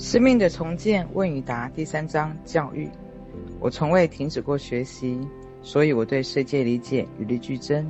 [0.00, 2.88] 生命的重建问与答第三章教育。
[3.60, 5.20] 我从未停止过学习，
[5.60, 7.86] 所以我对世界理解与日俱增。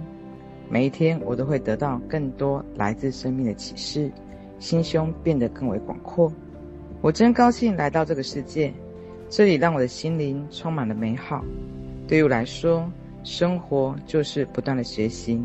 [0.69, 4.11] 每一天，我都会得到更多来自生命的启示，
[4.59, 6.33] 心胸变得更为广阔。
[7.01, 8.75] 我真高兴来到这个世界，
[9.29, 11.45] 这里让我的心灵充满了美好。
[12.09, 12.91] 对于我来说，
[13.23, 15.41] 生活就是不断的学习。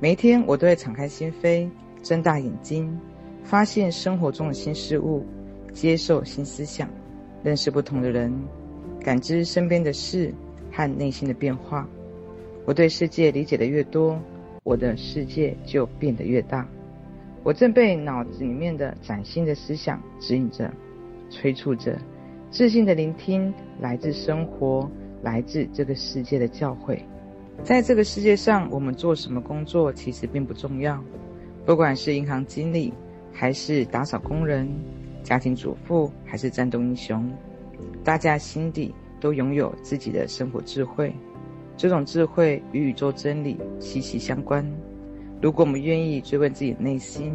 [0.00, 1.66] 每一天，我都会敞开心扉，
[2.02, 2.94] 睁大眼睛，
[3.42, 5.24] 发现生活中的新事物。
[5.72, 6.88] 接受新思想，
[7.42, 8.32] 认识不同的人，
[9.00, 10.32] 感知身边的事
[10.70, 11.88] 和内心的变化。
[12.64, 14.18] 我对世界理解的越多，
[14.62, 16.66] 我的世界就变得越大。
[17.42, 20.72] 我正被脑子里面的崭新的思想指引着、
[21.28, 21.98] 催促着，
[22.50, 24.88] 自信地聆听来自生活、
[25.22, 26.98] 来自这个世界的教诲。
[27.64, 31.02] 在这个世界上，我们做什么工作其实并不重要，
[31.66, 32.94] 不管是银行经理，
[33.32, 34.68] 还是打扫工人。
[35.22, 37.30] 家庭主妇还是战斗英雄，
[38.02, 41.14] 大家心底都拥有自己的生活智慧。
[41.76, 44.64] 这种智慧与宇宙真理息息相关。
[45.40, 47.34] 如果我们愿意追问自己内心，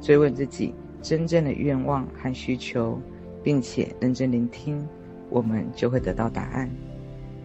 [0.00, 3.00] 追问自己真正的愿望和需求，
[3.42, 4.86] 并且认真聆听，
[5.30, 6.70] 我们就会得到答案。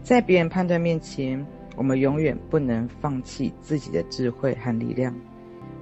[0.03, 1.44] 在别人判断面前，
[1.75, 5.16] 我们永远不能放弃自己的智慧和力量，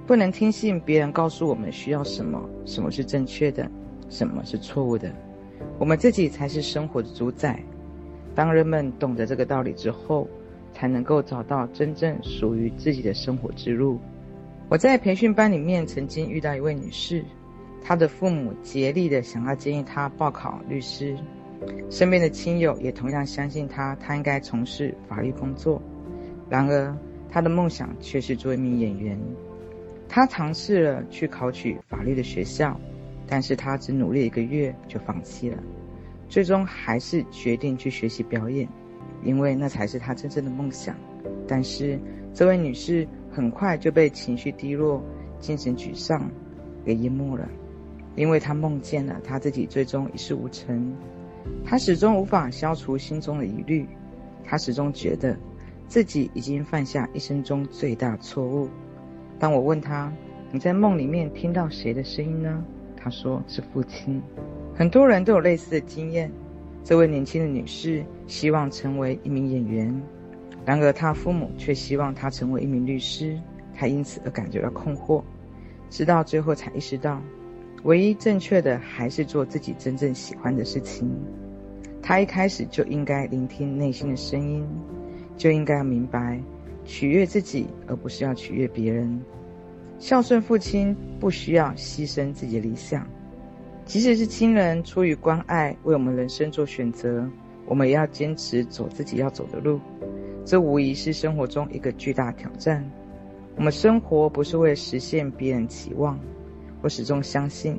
[0.06, 3.70] 不能听信别人告诉我们需要什么，什么是正确的。
[4.14, 5.12] 什么是错误的？
[5.76, 7.60] 我们自己才是生活的主宰。
[8.32, 10.28] 当人们懂得这个道理之后，
[10.72, 13.98] 才能够找到真正属于自己的生活之路。
[14.68, 17.24] 我在培训班里面曾经遇到一位女士，
[17.82, 21.16] 她的父母竭力的想要建议她报考律师，
[21.90, 25.82] 身边的亲友也同样相信她，她应该从事法律工作。
[26.48, 26.96] 然而，
[27.28, 29.18] 她的梦想却是做一名演员。
[30.08, 32.78] 她尝试了去考取法律的学校。
[33.26, 35.62] 但是他只努力一个月就放弃了，
[36.28, 38.68] 最终还是决定去学习表演，
[39.22, 40.94] 因为那才是他真正的梦想。
[41.46, 41.98] 但是
[42.32, 45.02] 这位女士很快就被情绪低落、
[45.38, 46.30] 精神沮丧
[46.84, 47.48] 给淹没了，
[48.16, 50.94] 因为她梦见了她自己最终一事无成，
[51.64, 53.86] 她始终无法消除心中的疑虑，
[54.44, 55.36] 她始终觉得
[55.86, 58.68] 自己已经犯下一生中最大错误。
[59.38, 60.12] 当我问她
[60.52, 62.64] ：“你在梦里面听到谁的声音呢？”
[63.04, 64.18] 他说是父亲，
[64.74, 66.32] 很多人都有类似的经验。
[66.82, 70.02] 这位年轻的女士希望成为一名演员，
[70.64, 73.38] 然而她父母却希望她成为一名律师，
[73.74, 75.22] 她因此而感觉到困惑，
[75.90, 77.20] 直到最后才意识到，
[77.82, 81.06] 唯一正确的还是做自己真正喜欢的事情。
[82.00, 84.66] 她一开始就应该聆听内心的声音，
[85.36, 86.40] 就应该要明白，
[86.86, 89.20] 取悦自己而不是要取悦别人。
[89.98, 93.06] 孝顺父亲不需要牺牲自己的理想，
[93.86, 97.26] 即使是亲人出于关爱为我们人生做选择，
[97.66, 99.80] 我们也要坚持走自己要走的路。
[100.44, 102.84] 这无疑是生活中一个巨大挑战。
[103.56, 106.18] 我们生活不是为了实现别人期望，
[106.82, 107.78] 我始终相信，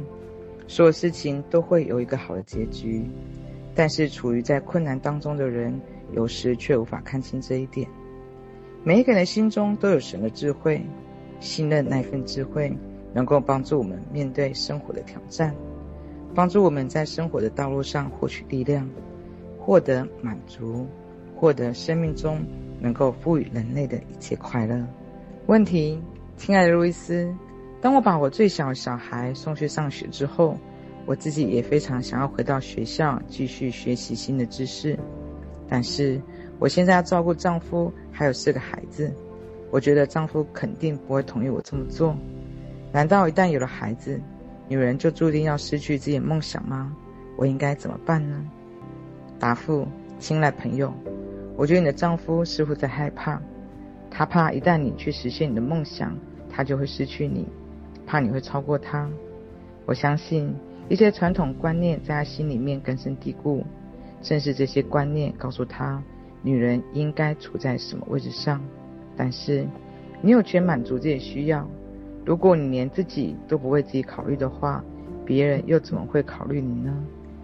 [0.67, 3.05] 所有事情都会有一个好的结局。
[3.75, 5.79] 但是处于在困难当中的人，
[6.13, 7.87] 有时却无法看清这一点。
[8.83, 10.81] 每一个人心中都有神的智慧。
[11.39, 12.75] 信任那份智慧，
[13.13, 15.55] 能够帮助我们面对生活的挑战，
[16.33, 18.89] 帮助我们在生活的道路上获取力量，
[19.59, 20.85] 获得满足，
[21.35, 22.39] 获得生命中
[22.79, 24.85] 能够赋予人类的一切快乐。
[25.47, 26.01] 问题，
[26.37, 27.33] 亲爱的路易斯，
[27.81, 30.57] 当我把我最小的小孩送去上学之后，
[31.05, 34.97] 我自己也非常想要回到学校继续学习新的知识，
[35.69, 36.19] 但是
[36.57, 39.13] 我现在要照顾丈夫，还有四个孩子。
[39.71, 42.15] 我觉得丈夫肯定不会同意我这么做。
[42.91, 44.19] 难道一旦有了孩子，
[44.67, 46.95] 女人就注定要失去自己的梦想吗？
[47.37, 48.45] 我应该怎么办呢？
[49.37, 49.85] 答复：
[50.17, 50.93] 亲爱朋友，
[51.57, 53.41] 我觉得你的丈夫似乎在害怕，
[54.09, 56.17] 他怕一旦你去实现你的梦想，
[56.49, 57.45] 他就会失去你，
[58.05, 59.09] 怕你会超过他。
[59.85, 60.55] 我相信
[60.87, 63.65] 一些传统观念在他心里面根深蒂固，
[64.21, 66.01] 正是这些观念告诉他，
[66.41, 68.61] 女人应该处在什么位置上。
[69.15, 69.67] 但是，
[70.21, 71.67] 你有权满足自己的需要。
[72.25, 74.83] 如果你连自己都不为自己考虑的话，
[75.25, 76.93] 别人又怎么会考虑你呢？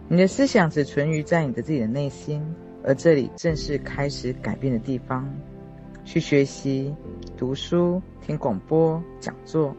[0.08, 2.44] 你的思想只存于在你的自己的内心，
[2.84, 5.28] 而这里正是开始改变的地方。
[6.04, 6.94] 去学习、
[7.38, 9.76] 读书、听广播、讲座，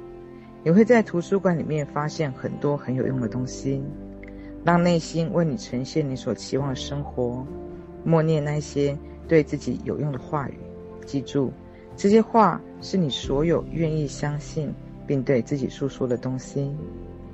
[0.62, 3.82] 你会在图书馆里面发现很多很有用的东西。
[4.64, 7.44] 让内心为你呈现你所期望的生活，
[8.04, 8.96] 默念那些
[9.26, 10.54] 对自己有用的话语，
[11.04, 11.52] 记住。
[11.96, 14.72] 这些话是你所有愿意相信
[15.06, 16.74] 并对自己诉说的东西。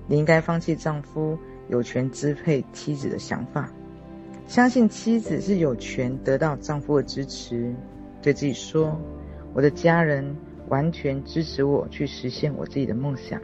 [0.07, 1.39] 你应该放弃丈夫
[1.69, 3.71] 有权支配妻子的想法，
[4.47, 7.75] 相信妻子是有权得到丈夫的支持，
[8.23, 8.99] 对自己说
[9.53, 10.35] ：“我的家人
[10.69, 13.39] 完全支持我去实现我自己的梦想，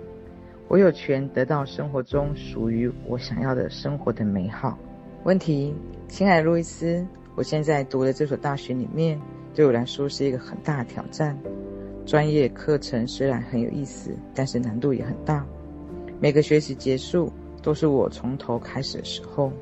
[0.68, 4.78] 我有权得到生活中属于我想要的生活的美好。”
[5.24, 5.74] 问题，
[6.08, 9.20] 亲爱的路易斯，我现在读的这所大学里面，
[9.54, 11.38] 对我来说是一个很大的挑战。
[12.04, 15.46] 专业课程虽然很有意思，但是难度也很大。
[16.20, 19.52] 每个学习结束，都是我从头开始的时候，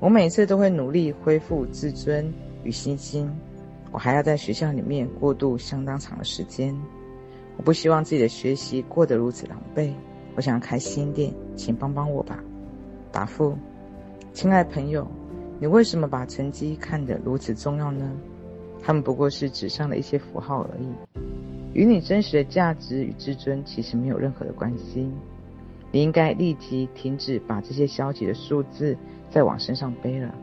[0.00, 2.30] 我每次都会努力恢复自尊
[2.64, 3.30] 与信心。
[3.90, 6.76] 我还要在学校里面过渡相当长的时间，
[7.56, 9.92] 我不希望自己的学习过得如此狼狈。
[10.36, 12.38] 我想要开心一点，请帮帮我吧。
[13.10, 13.56] 答复：
[14.34, 15.08] 亲爱朋友，
[15.58, 18.12] 你为什么把成绩看得如此重要呢？
[18.82, 20.88] 他们不过是纸上的一些符号而已，
[21.74, 25.10] 与你真实的价值与自尊其实没有任何的关系。
[25.90, 28.96] 你应该立即停止把这些消极的数字
[29.30, 30.34] 再往身上背了。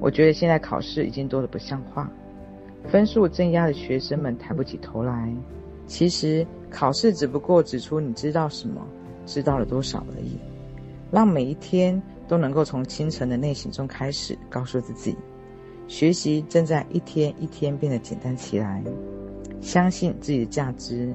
[0.00, 2.10] 我觉得现在考试已经多得不像话，
[2.88, 5.34] 分数镇压的学生们抬不起头来。
[5.86, 8.86] 其实考试只不过指出你知道什么，
[9.24, 10.38] 知道了多少而已。
[11.10, 15.16] 让每一天都能够从清晨的内省中开始，告诉自己，
[15.88, 18.80] 学习正在一天一天变得简单起来。
[19.60, 21.12] 相信自己的价值，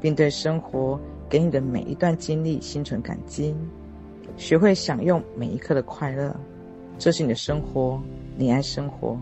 [0.00, 1.00] 并对生活。
[1.28, 3.54] 给你的每一段经历心存感激，
[4.36, 6.34] 学会享用每一刻的快乐，
[6.98, 8.02] 这是你的生活，
[8.36, 9.16] 你爱生活，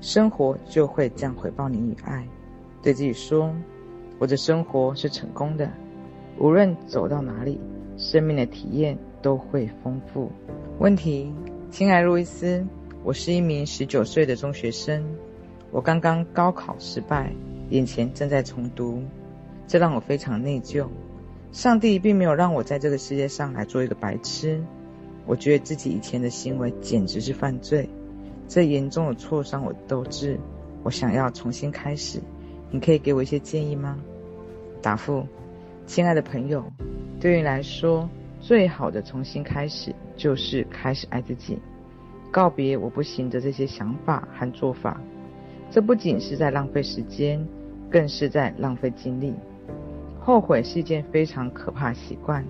[0.00, 2.24] 生活就会这样回报你与爱。
[2.80, 3.52] 对自己说，
[4.20, 5.68] 我的生活是成功的，
[6.38, 7.58] 无论走到哪里，
[7.96, 10.30] 生命的体验都会丰富。
[10.78, 11.34] 问题，
[11.72, 12.64] 亲爱路易斯，
[13.04, 15.02] 我是一名十九岁的中学生，
[15.72, 17.32] 我刚刚高考失败，
[17.70, 19.02] 眼前正在重读，
[19.66, 20.86] 这让我非常内疚。
[21.50, 24.62] 上帝并没有让我在这个世界上来做一个白痴，
[25.26, 27.88] 我觉得自己以前的行为简直是犯罪，
[28.46, 30.38] 这严重的挫伤我的斗志。
[30.84, 32.20] 我想要重新开始，
[32.70, 33.98] 你可以给我一些建议吗？
[34.80, 35.26] 答复：
[35.86, 36.64] 亲爱的朋友，
[37.20, 38.08] 对于你来说，
[38.40, 41.58] 最好的重新开始就是开始爱自己，
[42.32, 45.00] 告别我不行的这些想法和做法。
[45.70, 47.46] 这不仅是在浪费时间，
[47.88, 49.34] 更是在浪费精力。
[50.18, 52.44] 后悔是一件非常可怕的习惯。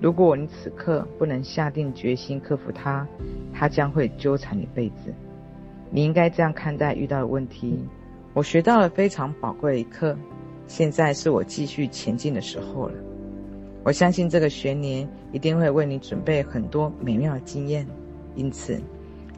[0.00, 3.06] 如果你此刻不能下定决心克服它，
[3.52, 5.12] 它将会纠缠你一辈子。
[5.90, 7.78] 你应该这样看待遇到的问题。
[8.34, 10.16] 我学到了非常宝贵的一课，
[10.68, 12.94] 现在是我继续前进的时候了。
[13.82, 17.86] 我相信这个学年一定会为你准备很多美妙的经验，
[18.34, 18.80] 因此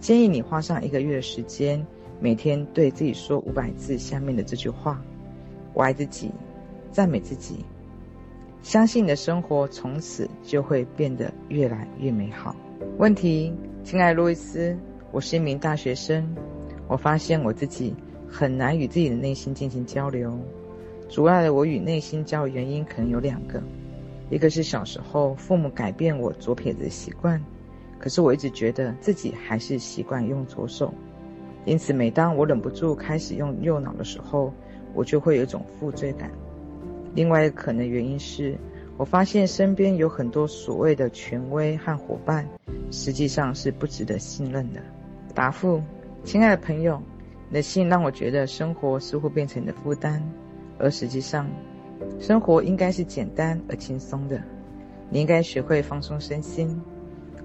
[0.01, 1.87] 建议你花上一个月的时间，
[2.19, 5.01] 每天对自己说五百字下面的这句话：
[5.75, 6.31] 我爱自己。
[6.93, 7.65] 赞美自己，
[8.63, 12.57] 相信你的生活从此就会变得越来越美好。
[12.99, 13.55] 问题，
[13.85, 14.77] 亲爱路易斯，
[15.13, 16.35] 我是一名大学生，
[16.89, 17.95] 我发现我自己
[18.29, 20.37] 很难与自己的内心进行交流。
[21.09, 23.63] 阻碍了我与内心交流原因可能有两个，
[24.29, 27.41] 一个是小时候父母改变我左撇子的习惯，
[28.01, 30.93] 可是我一直觉得自己还是习惯用左手，
[31.67, 34.53] 因此每当我忍不住开始用右脑的时候，
[34.95, 36.31] 我就会有一种负罪感。
[37.15, 38.57] 另外一个可能原因是，
[38.97, 42.49] 我发现身边有很多所谓的权威和伙伴，
[42.91, 44.81] 实际上是不值得信任的。
[45.35, 45.83] 答复：
[46.25, 47.01] 亲爱的朋友，
[47.49, 50.23] 你的信让我觉得生活似乎变成你的负担，
[50.79, 51.49] 而实际上，
[52.19, 54.41] 生活应该是简单而轻松的。
[55.11, 56.81] 你应该学会放松身心，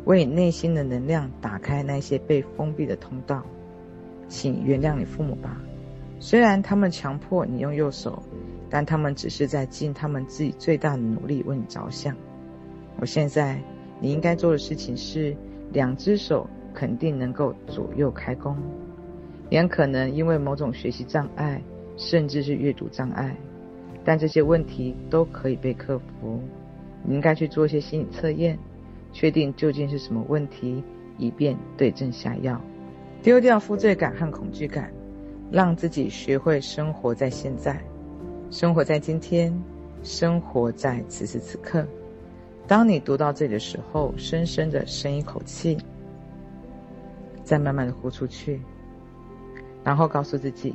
[0.06, 3.44] 为你内心的能量打开那些被封闭的通道。
[4.28, 5.62] 请原谅你父母吧，
[6.20, 8.24] 虽然他们强迫你用右手。
[8.68, 12.14] 但他们只是在尽他们自己最大的努力为你着想。
[13.00, 13.62] 我现在
[14.02, 15.38] 你应该做的事情是，
[15.72, 18.58] 两只手肯定能够左右开弓。
[19.52, 21.62] 也可能因为某种学习障碍，
[21.96, 23.38] 甚至是阅读障碍，
[24.04, 26.42] 但这些问题都可以被克服。
[27.04, 28.58] 你应该去做一些心理测验，
[29.16, 30.84] 确定究竟是什么问题，
[31.18, 32.60] 以便对症下药。
[33.24, 34.92] 丢掉负罪感和恐惧感，
[35.50, 37.82] 让自己学会生活在现在。
[38.52, 39.58] 生活在今天，
[40.04, 41.88] 生活在此时此刻。
[42.68, 45.78] 当你读到这里的时候，深深的深一口气，
[47.42, 48.60] 再慢慢的呼出去，
[49.82, 50.74] 然后告诉自己：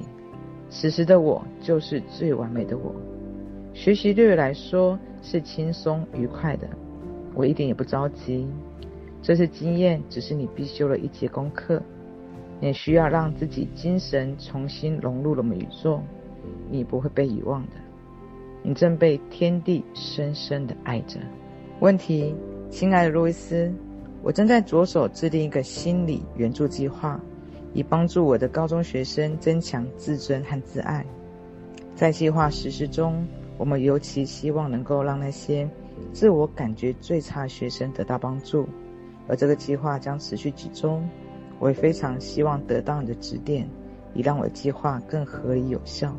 [0.70, 2.94] 此时的我就是最完美的我。
[3.74, 6.66] 学习对我来说是轻松愉快的，
[7.40, 8.46] 我一点也不着急。
[9.22, 11.82] 这次经验只是你必修了一节功课，
[12.60, 16.02] 你需要让自己精神重新融入了我们宇宙。
[16.70, 17.76] 你不会被遗忘的，
[18.62, 21.18] 你正被天地深深的爱着。
[21.80, 22.34] 问题，
[22.68, 23.72] 亲爱的路易斯，
[24.22, 27.18] 我正在着手制定一个心理援助计划，
[27.72, 31.02] 以帮助我的高中学生增强自尊和自爱。
[31.94, 35.66] 在计划实施中，我们尤其希望能够让那些
[36.12, 38.68] 自我感觉最差学生得到帮助，
[39.28, 41.00] 而这个计划将持续几周。
[41.58, 43.68] 我也非常希望得到你的指点，
[44.14, 46.16] 以让我的计划更合理有效。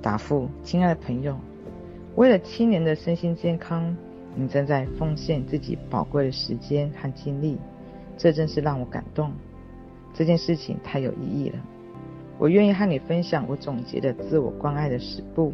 [0.00, 1.36] 答复，亲爱的朋友，
[2.14, 3.96] 为了青年的身心健康，
[4.36, 7.58] 你正在奉献自己宝贵的时间和精力，
[8.16, 9.32] 这真是让我感动。
[10.14, 11.58] 这件事情太有意义了。
[12.38, 15.52] 我愿意和你分享我总结的自我关爱的十步，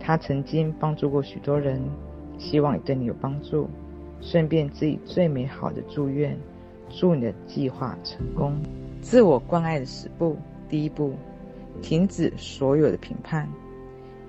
[0.00, 1.80] 它曾经帮助过许多人，
[2.38, 3.68] 希望也对你有帮助。
[4.20, 6.36] 顺便自己最美好的祝愿，
[6.88, 8.56] 祝你的计划成功。
[9.00, 10.36] 自我关爱的十步，
[10.68, 11.14] 第一步，
[11.82, 13.48] 停止所有的评判。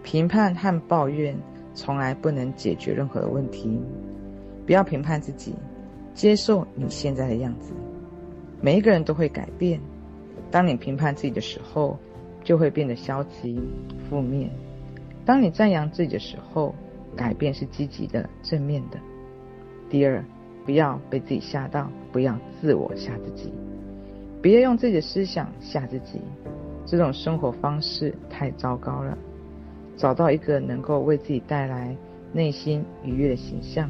[0.03, 1.35] 评判和抱怨
[1.73, 3.81] 从来不能解决任何的问题。
[4.65, 5.55] 不要评判自己，
[6.13, 7.73] 接受你现在的样子。
[8.61, 9.79] 每一个人都会改变。
[10.51, 11.97] 当你评判自己的时候，
[12.43, 13.59] 就会变得消极、
[14.07, 14.47] 负面；
[15.25, 16.75] 当你赞扬自己的时候，
[17.15, 18.97] 改变是积极的、正面的。
[19.89, 20.23] 第二，
[20.65, 23.53] 不要被自己吓到，不要自我吓自己，
[24.41, 26.21] 不要用自己的思想吓自己，
[26.85, 29.17] 这种生活方式太糟糕了。
[29.97, 31.95] 找到一个能够为自己带来
[32.31, 33.89] 内心愉悦的形象。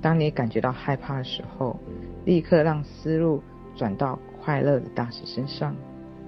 [0.00, 1.76] 当你感觉到害怕的时候，
[2.24, 3.42] 立刻让思路
[3.76, 5.76] 转到快乐的大使身上。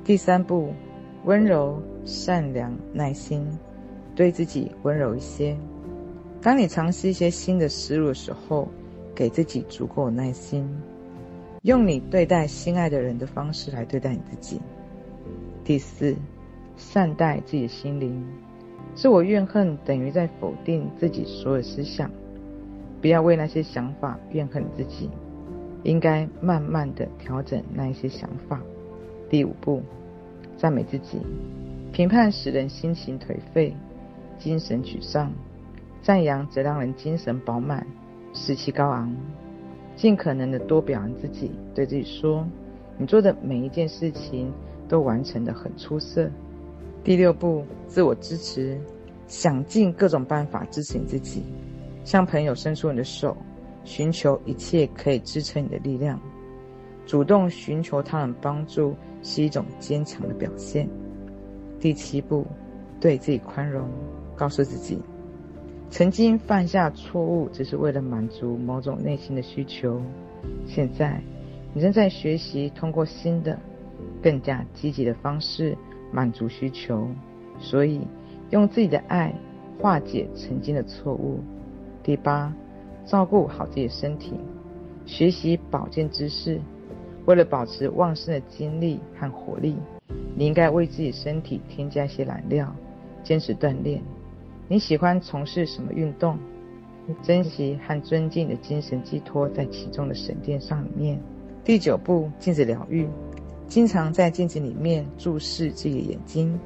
[0.04, 0.75] 第三步，
[1.25, 3.47] 温柔、善良、耐心，
[4.14, 5.56] 对自己温柔一些。
[6.42, 8.68] 当你尝试一些新的思路的时候，
[9.14, 10.68] 给自己足够耐心，
[11.62, 14.61] 用你对待心爱的人的方式来对待你自己。
[15.62, 16.16] 第四，
[16.76, 18.26] 善待自己的心灵。
[18.96, 22.11] 自我怨恨等于在否定自己所有思想，
[23.00, 25.08] 不要为那些想法怨恨自己，
[25.84, 28.61] 应该慢慢的调整那一些想法。
[29.30, 29.80] 第五步，
[30.56, 31.20] 赞美自己，
[31.92, 33.75] 评判使人心情颓废、
[34.40, 35.32] 精神沮丧，
[36.02, 37.87] 赞扬则让人精神饱满、
[38.32, 39.14] 士气高昂。
[39.94, 42.47] 尽可能的多表扬自己，对自己说
[42.99, 44.52] ：“你做的每一件事情
[44.88, 46.28] 都完成的很出色。”
[47.04, 48.80] 第六步，自我支持，
[49.26, 51.42] 想尽各种办法支持你自己，
[52.04, 53.37] 向朋友伸出你的手，
[53.85, 56.18] 寻求一切可以支撑你的力量，
[57.04, 60.88] 主动寻求他人帮助是一种坚强的表现。
[61.78, 62.47] 第七步，
[62.99, 63.87] 对自己宽容，
[64.35, 64.99] 告诉自己，
[65.92, 70.00] 曾经犯下错误只是为了满足某种内心的需求，
[70.66, 71.20] 现在
[71.75, 73.58] 你正在学习通过新的、
[74.22, 75.76] 更加积极的方式。
[76.14, 77.08] 满足需求，
[77.58, 78.02] 所以
[78.50, 79.34] 用自己的爱
[79.80, 81.40] 化解曾经的错误。
[82.02, 82.54] 第八，
[83.06, 84.34] 照顾好自己的身体，
[85.06, 86.61] 学习保健知识。
[87.25, 89.76] 为了保持旺盛的精力和活力，
[90.37, 92.70] 你应该为自己身体添加一些燃料，
[93.22, 94.02] 坚持锻炼。
[94.69, 96.38] 你喜欢从事什么运动？
[97.23, 101.21] 珍惜和尊敬的精神寄托在其中的神殿上里面。
[101.64, 103.07] 第九步，镜子疗愈。
[103.66, 106.59] 经常在镜子里面注视自己的眼睛，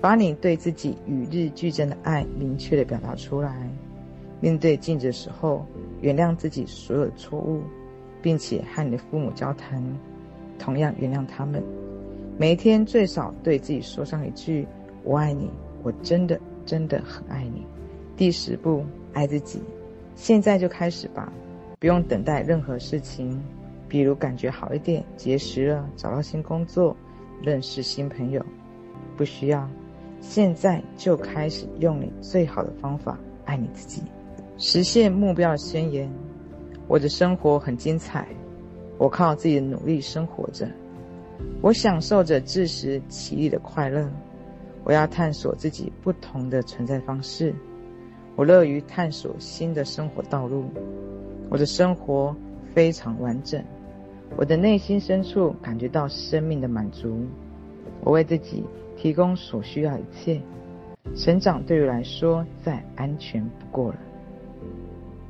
[0.00, 3.68] 把你对自己与日俱增的爱明确的表达出来。
[4.40, 5.66] 面对镜子的时候，
[6.00, 7.62] 原谅自己所有的错误，
[8.22, 9.82] 并且和你的父母交谈，
[10.58, 11.62] 同样原谅他们。
[12.36, 14.64] 每一天最少对自己说上一句
[15.02, 15.50] “我爱你”，
[15.82, 17.66] 我真的真的很爱你。
[18.14, 18.84] 第十步，
[19.14, 19.58] 爱自己，
[20.14, 21.32] 现在就开始吧，
[21.80, 23.42] 不用等待任何事情。
[23.88, 26.94] 比如感觉好一点，结识了，找到新工作，
[27.42, 28.44] 认识新朋友，
[29.16, 29.66] 不需要，
[30.20, 34.02] 现在就开始用你最好的方法爱你自己，
[34.58, 36.06] 实现目标的宣言。
[36.86, 38.28] 我的生活很精彩，
[38.98, 40.68] 我靠自己的努力生活着，
[41.62, 44.06] 我享受着自食其力的快乐。
[44.84, 47.54] 我要探索自己不同的存在方式，
[48.36, 50.64] 我乐于探索新的生活道路。
[51.50, 52.34] 我的生活
[52.74, 53.62] 非常完整。
[54.36, 57.26] 我的内心深处感觉到生命的满足，
[58.02, 58.64] 我为自己
[58.96, 60.40] 提供所需要一切，
[61.16, 63.98] 成长对于来说再安全不过了。